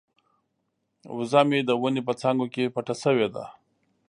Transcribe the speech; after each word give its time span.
وزه 1.15 1.41
مې 1.49 1.59
د 1.65 1.69
ونې 1.81 2.01
په 2.07 2.13
څانګو 2.21 2.45
کې 2.53 2.71
پټه 2.75 2.95
شوې 3.03 3.27
ده. 3.35 3.43